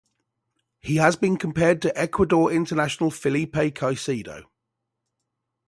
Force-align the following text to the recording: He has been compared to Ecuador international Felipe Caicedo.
He 0.79 0.95
has 0.95 1.15
been 1.15 1.37
compared 1.37 1.79
to 1.83 1.95
Ecuador 1.95 2.51
international 2.51 3.11
Felipe 3.11 3.51
Caicedo. 3.53 4.45